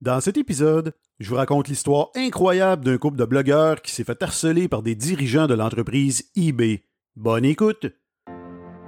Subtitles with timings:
[0.00, 4.22] Dans cet épisode, je vous raconte l'histoire incroyable d'un couple de blogueurs qui s'est fait
[4.22, 6.84] harceler par des dirigeants de l'entreprise eBay.
[7.16, 7.86] Bonne écoute!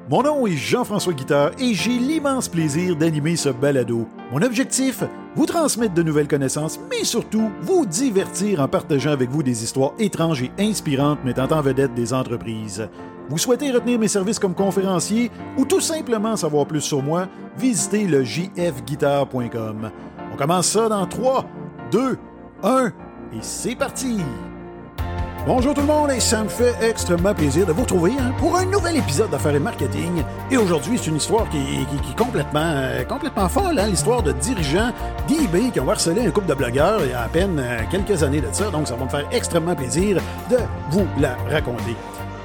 [0.09, 4.07] Mon nom est Jean-François Guitard et j'ai l'immense plaisir d'animer ce balado.
[4.31, 5.03] Mon objectif,
[5.35, 9.95] vous transmettre de nouvelles connaissances, mais surtout vous divertir en partageant avec vous des histoires
[9.99, 12.89] étranges et inspirantes mettant en vedette des entreprises.
[13.29, 18.07] Vous souhaitez retenir mes services comme conférencier ou tout simplement savoir plus sur moi, visitez
[18.07, 19.91] le jfguitar.com.
[20.41, 21.45] Commence ça dans 3,
[21.93, 22.19] 2,
[22.63, 22.91] 1 et
[23.43, 24.21] c'est parti!
[25.47, 28.57] Bonjour tout le monde et ça me fait extrêmement plaisir de vous retrouver hein, pour
[28.57, 30.25] un nouvel épisode d'Affaires et Marketing.
[30.51, 34.93] Et aujourd'hui, c'est une histoire qui, complètement, euh, complètement folle, hein, l'histoire de dirigeants
[35.29, 38.23] d'eBay qui ont harcelé un couple de blogueurs il y a à peine euh, quelques
[38.23, 38.71] années de ça.
[38.71, 40.57] Donc ça va me faire extrêmement plaisir de
[40.91, 41.95] vous la raconter.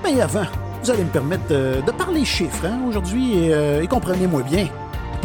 [0.04, 0.48] Mais avant,
[0.84, 4.68] vous allez me permettre euh, de parler chiffres hein, aujourd'hui et comprenez-moi bien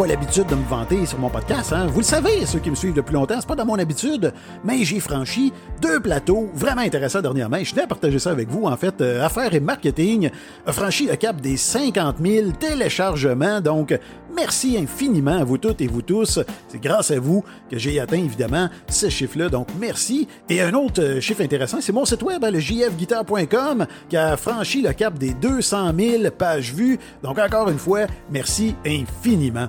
[0.01, 1.87] pas l'habitude de me vanter sur mon podcast, hein.
[1.87, 4.33] Vous le savez, ceux qui me suivent depuis longtemps, c'est pas dans mon habitude,
[4.65, 7.59] mais j'ai franchi deux plateaux vraiment intéressants dernièrement.
[7.63, 8.65] Je tenais à partager ça avec vous.
[8.65, 10.31] En fait, euh, Affaires et Marketing
[10.65, 13.61] a franchi le cap des 50 000 téléchargements.
[13.61, 13.99] Donc,
[14.35, 16.41] merci infiniment à vous toutes et vous tous.
[16.69, 19.51] C'est grâce à vous que j'ai atteint, évidemment, ce chiffre-là.
[19.51, 20.27] Donc, merci.
[20.49, 24.39] Et un autre euh, chiffre intéressant, c'est mon site web, hein, le jfguitar.com, qui a
[24.39, 26.99] franchi le cap des 200 000 pages vues.
[27.23, 29.69] Donc, encore une fois, merci infiniment.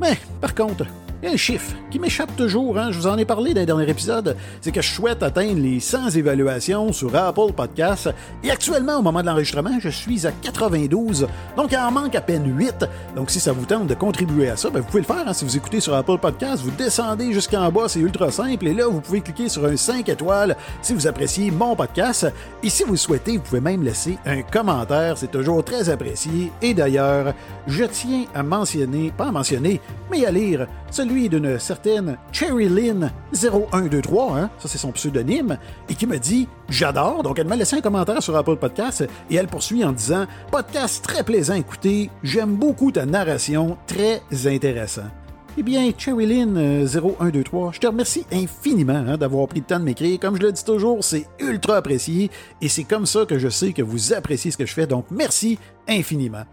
[0.00, 0.86] Mais, par contre,
[1.24, 4.36] un chiffre qui m'échappe toujours, hein, je vous en ai parlé dans les derniers épisodes,
[4.60, 8.10] c'est que je souhaite atteindre les 100 évaluations sur Apple Podcasts,
[8.42, 11.26] et actuellement, au moment de l'enregistrement, je suis à 92,
[11.56, 14.56] donc il en manque à peine 8, donc si ça vous tente de contribuer à
[14.56, 17.32] ça, ben, vous pouvez le faire, hein, si vous écoutez sur Apple Podcasts, vous descendez
[17.32, 20.94] jusqu'en bas, c'est ultra simple, et là, vous pouvez cliquer sur un 5 étoiles si
[20.94, 22.26] vous appréciez mon podcast,
[22.62, 26.50] et si vous le souhaitez, vous pouvez même laisser un commentaire, c'est toujours très apprécié,
[26.62, 27.34] et d'ailleurs,
[27.66, 33.10] je tiens à mentionner, pas à mentionner, mais à lire celui d'une certaine Cherry Lynn
[33.34, 35.58] 0123, hein, ça c'est son pseudonyme,
[35.88, 37.24] et qui me dit J'adore.
[37.24, 41.04] Donc elle m'a laissé un commentaire sur Apple Podcast et elle poursuit en disant Podcast
[41.04, 45.10] très plaisant à écouter, j'aime beaucoup ta narration, très intéressant.
[45.58, 49.80] Eh bien, Cherry Lynn euh, 0123, je te remercie infiniment hein, d'avoir pris le temps
[49.80, 50.20] de m'écrire.
[50.20, 52.30] Comme je le dis toujours, c'est ultra apprécié
[52.60, 54.86] et c'est comme ça que je sais que vous appréciez ce que je fais.
[54.86, 55.58] Donc, merci
[55.88, 56.44] infiniment.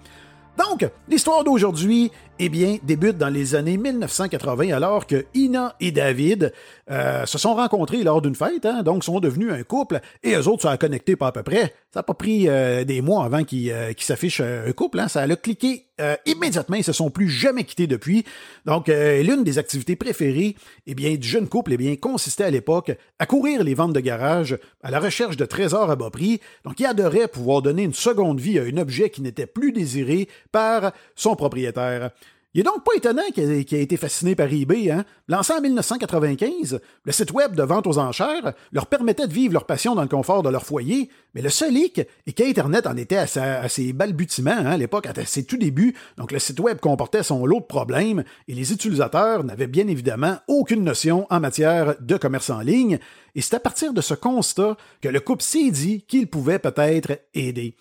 [0.58, 6.54] Donc, l'histoire d'aujourd'hui, eh bien, débute dans les années 1980, alors que Ina et David
[6.90, 10.48] euh, se sont rencontrés lors d'une fête, hein, donc sont devenus un couple, et eux
[10.48, 11.74] autres sont connectés pas à peu près.
[11.92, 15.22] Ça n'a pas pris euh, des mois avant qu'ils euh, s'affichent un couple, hein, ça
[15.22, 15.84] a cliqué
[16.28, 18.24] immédiatement, ils se sont plus jamais quittés depuis.
[18.66, 20.56] Donc, l'une des activités préférées,
[20.86, 24.00] eh bien, du jeune couple, eh bien, consistait à l'époque à courir les ventes de
[24.00, 26.40] garage à la recherche de trésors à bas prix.
[26.66, 30.28] Donc, il adorait pouvoir donner une seconde vie à un objet qui n'était plus désiré
[30.52, 32.12] par son propriétaire.
[32.58, 34.90] Il est donc pas étonnant qu'il ait, été fasciné par eBay.
[34.90, 35.06] Hein?
[35.28, 39.68] Lancé en 1995, le site web de vente aux enchères leur permettait de vivre leur
[39.68, 43.18] passion dans le confort de leur foyer, mais le seul hic est qu'Internet en était
[43.18, 45.96] à ses balbutiements hein, à l'époque, à ses tout débuts.
[46.18, 50.38] Donc le site web comportait son lot de problèmes et les utilisateurs n'avaient bien évidemment
[50.48, 52.98] aucune notion en matière de commerce en ligne.
[53.36, 57.20] Et c'est à partir de ce constat que le couple s'est dit qu'il pouvait peut-être
[57.36, 57.76] aider.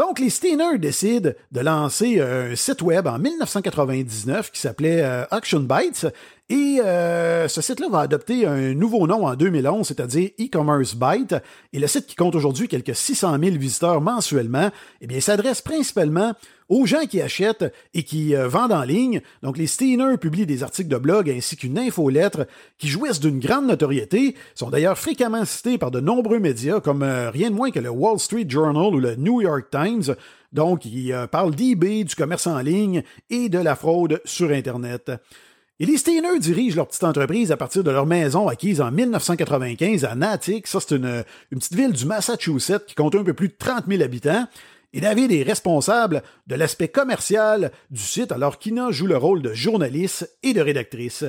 [0.00, 5.60] Donc, les Steiner décident de lancer un site web en 1999 qui s'appelait euh, Auction
[5.60, 6.06] Bytes.
[6.50, 11.36] Et euh, ce site-là va adopter un nouveau nom en 2011, c'est-à-dire e-commerce Byte.
[11.72, 14.68] Et le site qui compte aujourd'hui quelques 600 000 visiteurs mensuellement,
[15.00, 16.32] eh bien, s'adresse principalement
[16.68, 19.20] aux gens qui achètent et qui euh, vendent en ligne.
[19.44, 23.68] Donc, les Steiner publient des articles de blog ainsi qu'une infolettre qui jouissent d'une grande
[23.68, 27.78] notoriété, sont d'ailleurs fréquemment cités par de nombreux médias comme euh, rien de moins que
[27.78, 30.16] le Wall Street Journal ou le New York Times.
[30.52, 35.12] Donc, ils parlent d'eBay, du commerce en ligne et de la fraude sur Internet.
[35.82, 40.04] Et les Steiner dirigent leur petite entreprise à partir de leur maison acquise en 1995
[40.04, 40.66] à Natick.
[40.66, 44.02] Ça, c'est une, petite ville du Massachusetts qui compte un peu plus de 30 000
[44.02, 44.46] habitants.
[44.92, 49.54] Et David est responsable de l'aspect commercial du site, alors qu'Ina joue le rôle de
[49.54, 51.24] journaliste et de rédactrice.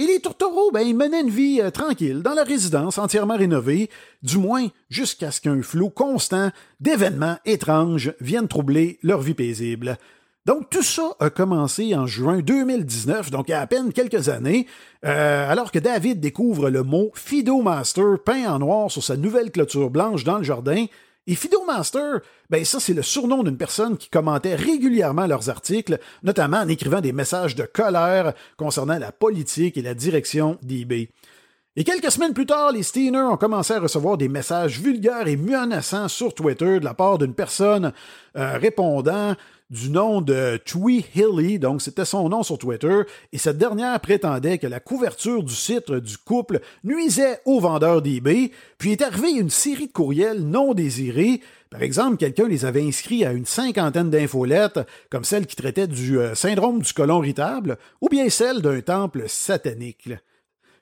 [0.00, 3.90] Et les tourtereaux, ben, ils menaient une vie euh, tranquille dans leur résidence entièrement rénovée,
[4.22, 9.98] du moins jusqu'à ce qu'un flot constant d'événements étranges vienne troubler leur vie paisible.
[10.48, 14.30] Donc tout ça a commencé en juin 2019, donc il y a à peine quelques
[14.30, 14.66] années,
[15.04, 19.50] euh, alors que David découvre le mot Fido Master peint en noir sur sa nouvelle
[19.50, 20.86] clôture blanche dans le jardin.
[21.26, 25.98] Et Fido Master, ben ça c'est le surnom d'une personne qui commentait régulièrement leurs articles,
[26.22, 31.10] notamment en écrivant des messages de colère concernant la politique et la direction d'eBay.
[31.76, 35.36] Et quelques semaines plus tard, les Steiner ont commencé à recevoir des messages vulgaires et
[35.36, 37.92] menaçants sur Twitter de la part d'une personne
[38.36, 39.36] euh, répondant
[39.70, 44.58] du nom de Twee Hilly, donc c'était son nom sur Twitter, et cette dernière prétendait
[44.58, 49.50] que la couverture du site du couple nuisait aux vendeurs d'eBay, puis est arrivée une
[49.50, 51.42] série de courriels non désirés.
[51.70, 54.80] Par exemple, quelqu'un les avait inscrits à une cinquantaine d'infolettes,
[55.10, 59.24] comme celle qui traitait du euh, syndrome du colon irritable, ou bien celle d'un temple
[59.26, 60.08] satanique.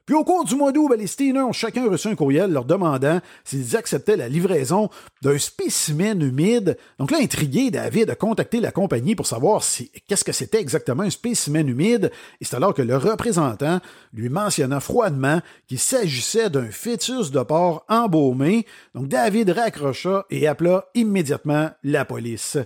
[0.07, 2.65] Puis au cours du mois d'août, ben, les Steiners ont chacun reçu un courriel leur
[2.65, 4.89] demandant s'ils acceptaient la livraison
[5.21, 6.79] d'un spécimen humide.
[7.01, 11.03] Donc là, intrigué, David a contacté la compagnie pour savoir si qu'est-ce que c'était exactement
[11.03, 12.13] un spécimen humide.
[12.41, 13.81] Et c'est alors que le représentant
[14.13, 18.65] lui mentionna froidement qu'il s'agissait d'un fœtus de porc embaumé.
[18.95, 22.59] Donc David raccrocha et appela immédiatement la police.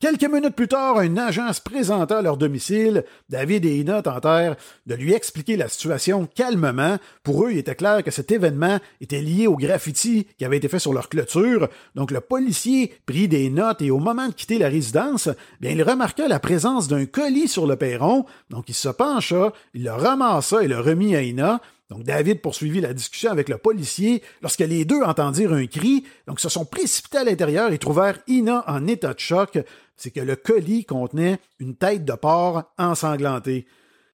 [0.00, 3.04] Quelques minutes plus tard, un agent se présenta à leur domicile.
[3.28, 4.54] David et Ina tentèrent
[4.86, 6.98] de lui expliquer la situation calmement.
[7.24, 10.68] Pour eux, il était clair que cet événement était lié au graffiti qui avait été
[10.68, 11.68] fait sur leur clôture.
[11.96, 15.30] Donc le policier prit des notes et au moment de quitter la résidence,
[15.60, 18.24] bien, il remarqua la présence d'un colis sur le perron.
[18.50, 21.60] Donc il se pencha, il le ramassa et le remit à Ina.
[21.90, 26.38] Donc David poursuivit la discussion avec le policier lorsque les deux entendirent un cri, donc
[26.38, 29.58] se sont précipités à l'intérieur et trouvèrent Ina en état de choc.
[29.96, 33.66] C'est que le colis contenait une tête de porc ensanglantée.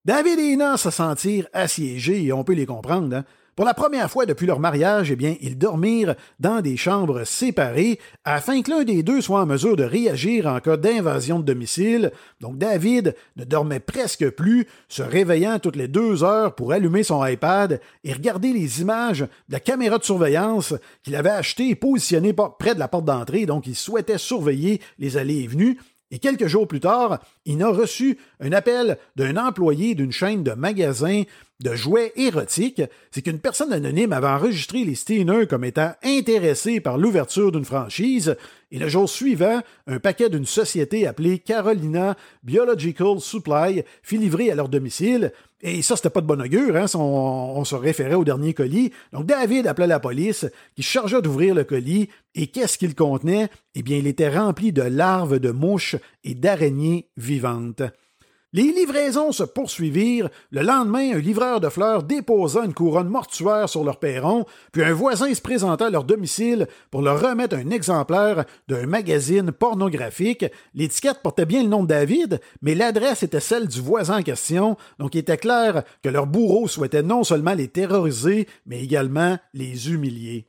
[0.04, 3.16] David et Ina se sentirent assiégés et on peut les comprendre.
[3.16, 3.24] Hein?
[3.56, 8.00] Pour la première fois depuis leur mariage, eh bien, ils dormirent dans des chambres séparées
[8.24, 12.10] afin que l'un des deux soit en mesure de réagir en cas d'invasion de domicile.
[12.40, 17.24] Donc David ne dormait presque plus, se réveillant toutes les deux heures pour allumer son
[17.24, 20.74] iPad et regarder les images de la caméra de surveillance
[21.04, 23.46] qu'il avait achetée et positionnée près de la porte d'entrée.
[23.46, 25.78] Donc il souhaitait surveiller les allées et venues.
[26.10, 30.52] Et quelques jours plus tard, il a reçu un appel d'un employé d'une chaîne de
[30.52, 31.22] magasins
[31.60, 32.82] de jouets érotiques.
[33.10, 38.36] C'est qu'une personne anonyme avait enregistré les Steiners comme étant intéressés par l'ouverture d'une franchise.
[38.70, 44.54] Et le jour suivant, un paquet d'une société appelée Carolina Biological Supply fit livrer à
[44.54, 45.32] leur domicile.
[45.66, 48.92] Et ça, c'était pas de bon augure, hein, on, se référait au dernier colis.
[49.12, 50.46] Donc David appela la police,
[50.76, 53.48] qui chargea d'ouvrir le colis, et qu'est-ce qu'il contenait?
[53.74, 57.82] Eh bien, il était rempli de larves de mouches et d'araignées vivantes.
[58.54, 60.30] Les livraisons se poursuivirent.
[60.52, 64.92] Le lendemain, un livreur de fleurs déposa une couronne mortuaire sur leur perron, puis un
[64.92, 70.46] voisin se présenta à leur domicile pour leur remettre un exemplaire d'un magazine pornographique.
[70.72, 74.76] L'étiquette portait bien le nom de David, mais l'adresse était celle du voisin en question,
[75.00, 79.90] donc il était clair que leur bourreau souhaitait non seulement les terroriser, mais également les
[79.90, 80.46] humilier.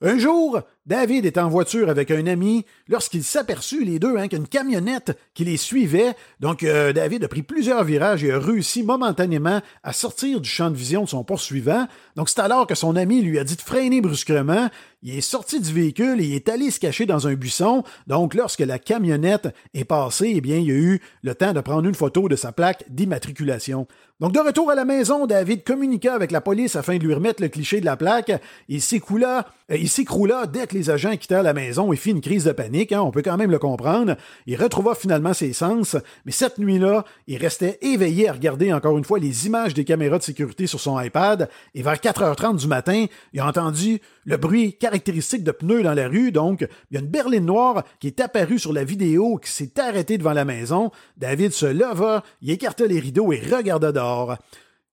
[0.00, 4.48] Un jour, David était en voiture avec un ami lorsqu'il s'aperçut, les deux, hein, qu'une
[4.48, 6.14] camionnette qui les suivait.
[6.40, 10.70] Donc, euh, David a pris plusieurs virages et a réussi momentanément à sortir du champ
[10.70, 11.86] de vision de son poursuivant.
[12.16, 14.70] Donc, c'est alors que son ami lui a dit de freiner brusquement.
[15.02, 17.84] Il est sorti du véhicule et il est allé se cacher dans un buisson.
[18.06, 21.86] Donc, lorsque la camionnette est passée, eh bien, il a eu le temps de prendre
[21.86, 23.86] une photo de sa plaque d'immatriculation.
[24.20, 27.40] Donc, de retour à la maison, David communiqua avec la police afin de lui remettre
[27.40, 28.32] le cliché de la plaque.
[28.68, 32.20] Il s'écoula, euh, il s'écroula dès que les agents quittèrent la maison et fit une
[32.20, 32.92] crise de panique.
[32.92, 34.16] Hein, on peut quand même le comprendre.
[34.46, 39.04] Il retrouva finalement ses sens, mais cette nuit-là, il restait éveillé à regarder encore une
[39.04, 41.48] fois les images des caméras de sécurité sur son iPad.
[41.74, 46.08] Et vers 4h30 du matin, il a entendu le bruit caractéristique de pneus dans la
[46.08, 46.32] rue.
[46.32, 49.78] Donc, il y a une berline noire qui est apparue sur la vidéo, qui s'est
[49.80, 50.90] arrêtée devant la maison.
[51.16, 54.36] David se leva, il écarta les rideaux et regarda dehors.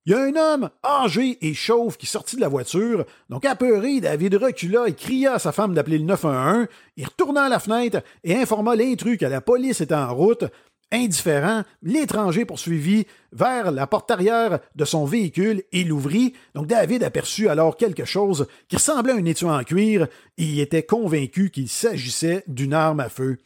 [0.05, 3.05] Il y a un homme âgé et chauve qui sortit de la voiture.
[3.29, 6.67] Donc, apeuré, David recula et cria à sa femme d'appeler le 911.
[6.97, 10.43] Il retourna à la fenêtre et informa l'intrus que la police était en route.
[10.91, 16.33] Indifférent, l'étranger poursuivit vers la porte arrière de son véhicule et l'ouvrit.
[16.53, 20.59] Donc David aperçut alors quelque chose qui ressemblait à un étui en cuir et il
[20.59, 23.37] était convaincu qu'il s'agissait d'une arme à feu.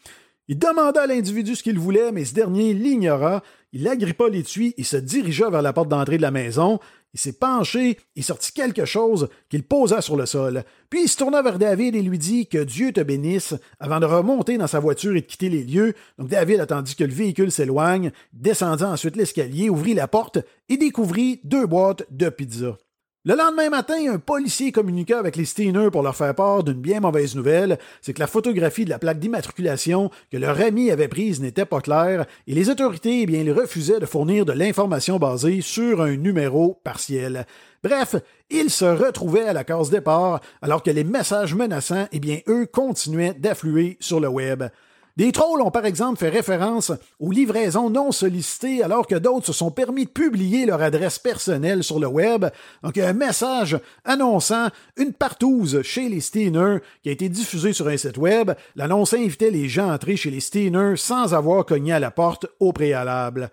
[0.50, 3.44] Il demanda à l'individu ce qu'il voulait, mais ce dernier l'ignora.
[3.72, 6.80] Il agrippa l'étui et se dirigea vers la porte d'entrée de la maison.
[7.14, 10.64] Il s'est penché et sortit quelque chose qu'il posa sur le sol.
[10.90, 14.06] Puis il se tourna vers David et lui dit que Dieu te bénisse avant de
[14.06, 15.94] remonter dans sa voiture et de quitter les lieux.
[16.18, 21.42] Donc David attendit que le véhicule s'éloigne, descendit ensuite l'escalier, ouvrit la porte et découvrit
[21.44, 22.78] deux boîtes de pizza.
[23.30, 27.00] Le lendemain matin, un policier communiqua avec les Steiners pour leur faire part d'une bien
[27.00, 31.40] mauvaise nouvelle, c'est que la photographie de la plaque d'immatriculation que leur ami avait prise
[31.40, 35.62] n'était pas claire et les autorités, eh bien, ils refusaient de fournir de l'information basée
[35.62, 37.46] sur un numéro partiel.
[37.84, 38.16] Bref,
[38.50, 42.66] ils se retrouvaient à la case départ alors que les messages menaçants, eh bien, eux,
[42.66, 44.64] continuaient d'affluer sur le web.
[45.20, 49.52] Des trolls ont par exemple fait référence aux livraisons non sollicitées alors que d'autres se
[49.52, 52.46] sont permis de publier leur adresse personnelle sur le web.
[52.84, 57.98] Donc un message annonçant une partouze chez les Steeners qui a été diffusée sur un
[57.98, 58.52] site web.
[58.78, 62.46] L'annonce invitait les gens à entrer chez les Steeners sans avoir cogné à la porte
[62.62, 63.52] au préalable.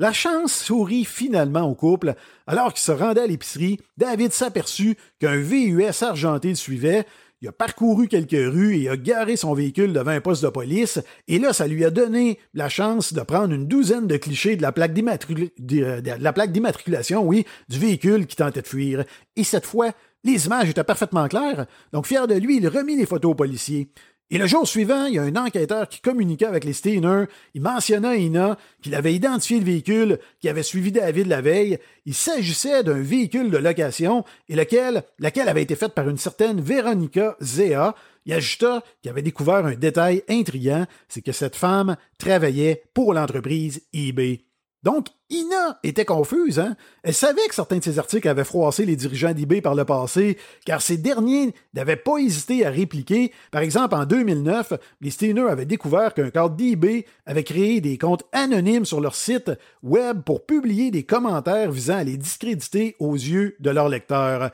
[0.00, 2.14] La chance sourit finalement au couple.
[2.48, 7.06] Alors qu'il se rendait à l'épicerie, David s'aperçut qu'un VUS argenté le suivait.
[7.44, 10.98] Il a parcouru quelques rues et a garé son véhicule devant un poste de police,
[11.28, 14.62] et là, ça lui a donné la chance de prendre une douzaine de clichés de
[14.62, 19.04] la plaque d'immatriculation, oui, du véhicule qui tentait de fuir.
[19.36, 19.90] Et cette fois,
[20.24, 23.90] les images étaient parfaitement claires, donc fier de lui, il remit les photos aux policiers.
[24.30, 27.26] Et le jour suivant, il y a un enquêteur qui communiquait avec les Steiners.
[27.52, 31.78] Il mentionna à Ina qu'il avait identifié le véhicule qui avait suivi David la veille.
[32.06, 36.60] Il s'agissait d'un véhicule de location et lequel, laquelle avait été faite par une certaine
[36.60, 37.94] Véronica Zea.
[38.24, 43.82] Il ajouta qu'il avait découvert un détail intriguant, c'est que cette femme travaillait pour l'entreprise
[43.92, 44.40] eBay.
[44.84, 46.58] Donc, Ina était confuse.
[46.58, 46.76] Hein?
[47.02, 50.36] Elle savait que certains de ses articles avaient froissé les dirigeants d'eBay par le passé,
[50.66, 53.32] car ces derniers n'avaient pas hésité à répliquer.
[53.50, 58.24] Par exemple, en 2009, les Steiner avaient découvert qu'un cadre d'eBay avait créé des comptes
[58.32, 59.50] anonymes sur leur site
[59.82, 64.50] web pour publier des commentaires visant à les discréditer aux yeux de leurs lecteurs.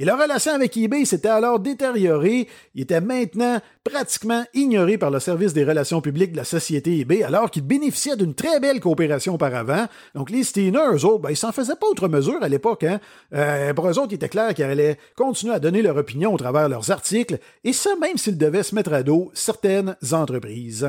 [0.00, 2.46] Et la relation avec eBay s'était alors détériorée.
[2.76, 7.24] Il était maintenant pratiquement ignoré par le service des relations publiques de la société eBay,
[7.24, 9.86] alors qu'il bénéficiait d'une très belle coopération auparavant.
[10.14, 12.84] Donc les Steiner, eux autres, ben, ils s'en faisaient pas autre mesure à l'époque.
[12.84, 13.00] Hein?
[13.34, 16.38] Euh, pour eux autres, il était clair qu'ils allaient continuer à donner leur opinion au
[16.38, 20.88] travers de leurs articles, et ça même s'ils devaient se mettre à dos certaines entreprises.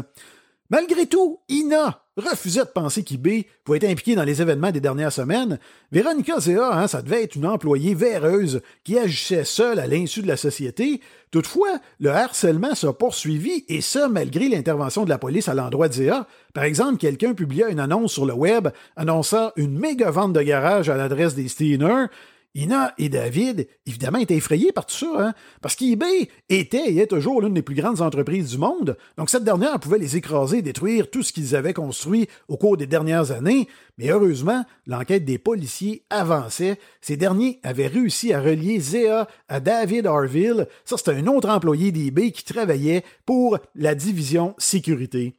[0.71, 5.11] Malgré tout, Ina refusait de penser qu'eBay pouvait être impliqué dans les événements des dernières
[5.11, 5.57] semaines.
[5.91, 10.27] Véronica Zéa, hein, ça devait être une employée véreuse qui agissait seule à l'insu de
[10.27, 11.01] la société.
[11.31, 15.93] Toutefois, le harcèlement s'est poursuivi et ça malgré l'intervention de la police à l'endroit de
[15.93, 16.27] Zéa.
[16.53, 20.89] Par exemple, quelqu'un publia une annonce sur le web annonçant une méga vente de garage
[20.89, 22.07] à l'adresse des Steiners
[22.55, 27.07] Ina et David, évidemment, étaient effrayés par tout ça, hein, parce qu'eBay était et est
[27.07, 31.11] toujours l'une des plus grandes entreprises du monde, donc cette dernière pouvait les écraser détruire
[31.11, 33.67] tout ce qu'ils avaient construit au cours des dernières années,
[33.99, 36.79] mais heureusement, l'enquête des policiers avançait.
[37.01, 41.91] Ces derniers avaient réussi à relier Zéa à David Harville, ça c'était un autre employé
[41.91, 45.35] d'eBay qui travaillait pour la division sécurité.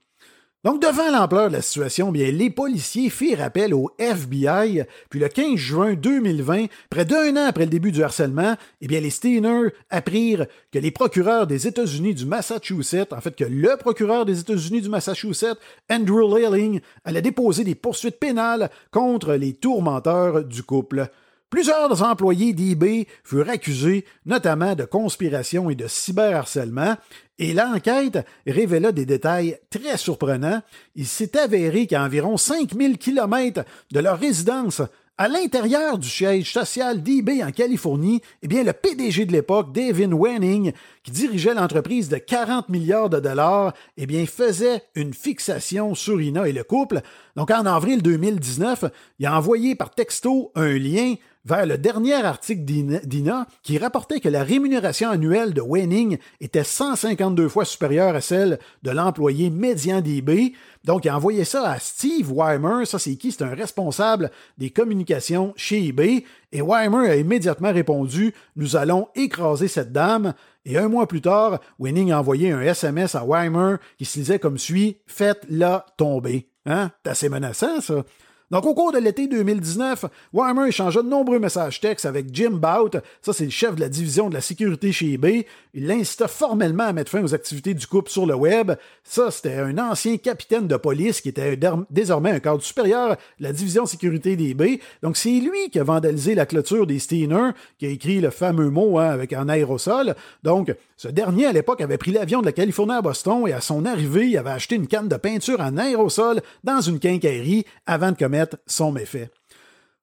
[0.62, 5.28] Donc, devant l'ampleur de la situation, bien, les policiers firent appel au FBI, puis le
[5.28, 10.46] 15 juin 2020, près d'un an après le début du harcèlement, eh les Steiners apprirent
[10.70, 14.90] que les procureurs des États-Unis du Massachusetts, en fait, que le procureur des États-Unis du
[14.90, 15.58] Massachusetts,
[15.90, 21.08] Andrew Lailing, allait déposer des poursuites pénales contre les tourmenteurs du couple.
[21.50, 26.96] Plusieurs employés d'eBay furent accusés, notamment de conspiration et de cyberharcèlement,
[27.40, 30.62] et l'enquête révéla des détails très surprenants.
[30.94, 34.80] Il s'est avéré qu'à environ 5000 kilomètres de leur résidence,
[35.20, 40.14] à l'intérieur du siège social d'eBay en Californie, eh bien, le PDG de l'époque, David
[40.14, 46.22] Wenning, qui dirigeait l'entreprise de 40 milliards de dollars, eh bien, faisait une fixation sur
[46.22, 47.02] Ina et le couple.
[47.36, 48.84] Donc, en avril 2019,
[49.18, 52.62] il a envoyé par texto un lien vers le dernier article
[53.04, 58.58] d'INA qui rapportait que la rémunération annuelle de Wenning était 152 fois supérieure à celle
[58.82, 60.52] de l'employé médian d'eBay.
[60.84, 62.84] Donc, il a envoyé ça à Steve Weimer.
[62.84, 63.32] Ça, c'est qui?
[63.32, 66.24] C'est un responsable des communications chez eBay.
[66.52, 70.34] Et Weimer a immédiatement répondu Nous allons écraser cette dame.
[70.66, 74.38] Et un mois plus tard, Wenning a envoyé un SMS à Weimer qui se lisait
[74.38, 76.49] comme suit Faites-la tomber.
[76.66, 76.90] Hein?
[77.04, 78.04] C'est assez menaçant, ça.
[78.50, 82.96] Donc, au cours de l'été 2019, Weimer échangea de nombreux messages textes avec Jim Bout,
[83.22, 85.46] ça c'est le chef de la division de la sécurité chez eBay.
[85.72, 88.72] Il l'incita formellement à mettre fin aux activités du couple sur le web.
[89.04, 91.56] Ça, c'était un ancien capitaine de police qui était
[91.90, 94.80] désormais un cadre supérieur de la division sécurité d'eBay.
[95.00, 98.70] Donc, c'est lui qui a vandalisé la clôture des Steiner, qui a écrit le fameux
[98.70, 100.16] mot hein, avec un aérosol.
[100.42, 103.60] Donc, ce dernier, à l'époque, avait pris l'avion de la Californie à Boston et à
[103.60, 108.10] son arrivée, il avait acheté une canne de peinture en aérosol dans une quincaillerie avant
[108.10, 109.30] de commettre son méfait.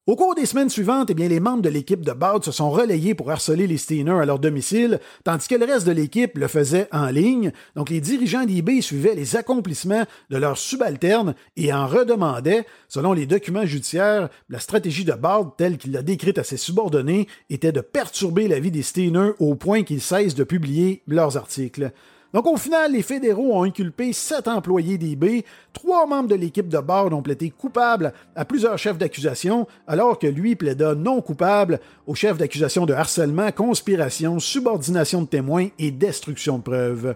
[0.08, 3.14] Au cours des semaines suivantes, eh les membres de l'équipe de Bout se sont relayés
[3.14, 6.88] pour harceler les Steiners à leur domicile, tandis que le reste de l'équipe le faisait
[6.94, 7.52] en ligne.
[7.76, 13.26] Donc, les dirigeants d'eBay suivaient les accomplissements de leurs subalternes et en redemandaient, selon les
[13.26, 17.82] documents judiciaires, la stratégie de Bout, telle qu'il l'a décrite à ses subordonnés, était de
[17.82, 21.92] perturber la vie des Steiners au point qu'ils cessent de publier leurs articles.
[22.34, 26.80] Donc au final, les fédéraux ont inculpé sept employés d'eBay, trois membres de l'équipe de
[26.80, 32.16] Bard ont plaidé coupables à plusieurs chefs d'accusation, alors que lui plaida non coupable aux
[32.16, 37.16] chefs d'accusation de harcèlement, conspiration, subordination de témoins et destruction de preuves.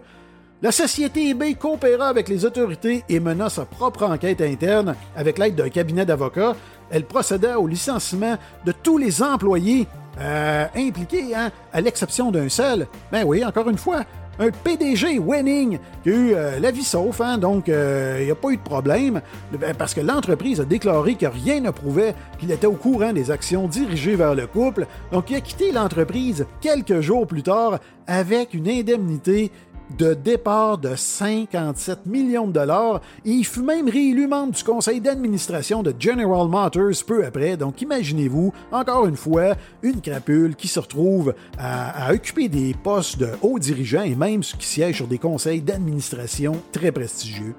[0.62, 5.56] La société eBay coopéra avec les autorités et mena sa propre enquête interne avec l'aide
[5.56, 6.54] d'un cabinet d'avocats.
[6.88, 9.88] Elle procéda au licenciement de tous les employés
[10.20, 12.86] euh, impliqués, hein, à l'exception d'un seul.
[13.10, 14.04] Ben oui, encore une fois,
[14.38, 18.30] un PDG winning qui a eu euh, la vie sauf, hein, donc euh, il n'y
[18.30, 19.20] a pas eu de problème,
[19.52, 23.30] ben, parce que l'entreprise a déclaré que rien ne prouvait qu'il était au courant des
[23.30, 28.54] actions dirigées vers le couple, donc il a quitté l'entreprise quelques jours plus tard avec
[28.54, 29.50] une indemnité
[29.96, 35.00] de départ de 57 millions de dollars et il fut même réélu membre du conseil
[35.00, 37.56] d'administration de General Motors peu après.
[37.56, 43.30] Donc imaginez-vous, encore une fois, une crapule qui se retrouve à, occuper des postes de
[43.42, 47.54] hauts dirigeants et même qui siège sur des conseils d'administration très prestigieux.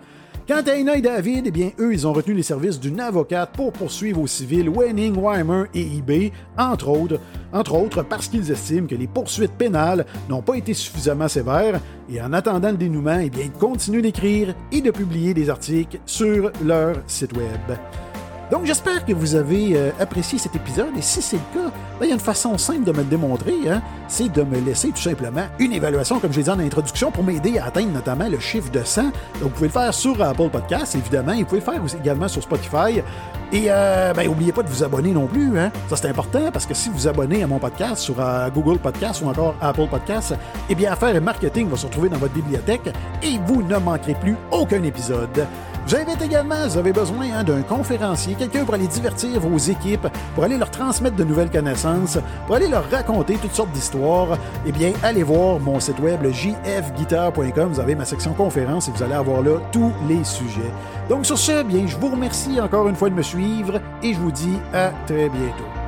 [0.45, 3.71] Quant à Ina et David, eh eux, ils ont retenu les services d'une avocate pour
[3.71, 7.17] poursuivre au civil Wenning, Weimer et eBay, entre autres,
[7.53, 12.21] entre autres parce qu'ils estiment que les poursuites pénales n'ont pas été suffisamment sévères et
[12.21, 16.97] en attendant le dénouement, eh ils continuent d'écrire et de publier des articles sur leur
[17.07, 17.77] site web.
[18.53, 22.05] Donc j'espère que vous avez euh, apprécié cet épisode et si c'est le cas, ben,
[22.05, 24.89] il y a une façon simple de me le démontrer, hein, c'est de me laisser
[24.89, 28.29] tout simplement une évaluation, comme je l'ai dit en introduction, pour m'aider à atteindre notamment
[28.29, 29.05] le chiffre de 100.
[29.05, 32.27] Donc vous pouvez le faire sur Apple Podcast, évidemment, et vous pouvez le faire également
[32.27, 33.01] sur Spotify.
[33.51, 35.71] Et euh, ben, n'oubliez pas de vous abonner non plus, hein.
[35.89, 38.77] ça c'est important parce que si vous vous abonnez à mon podcast sur euh, Google
[38.77, 40.35] Podcast ou encore Apple Podcast,
[40.69, 42.87] eh bien Affaires et Marketing va se retrouver dans votre bibliothèque
[43.23, 45.47] et vous ne manquerez plus aucun épisode.
[45.85, 50.45] J'invite également, vous avez besoin hein, d'un conférencier, quelqu'un pour aller divertir vos équipes, pour
[50.45, 54.93] aller leur transmettre de nouvelles connaissances, pour aller leur raconter toutes sortes d'histoires, eh bien,
[55.03, 57.69] allez voir mon site web, le jfguitar.com.
[57.73, 60.71] Vous avez ma section conférence et vous allez avoir là tous les sujets.
[61.09, 64.19] Donc, sur ce, bien, je vous remercie encore une fois de me suivre et je
[64.19, 65.82] vous dis à très bientôt.